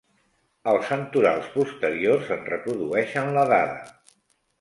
[0.69, 3.77] Els santorals posteriors en reprodueixen la dada.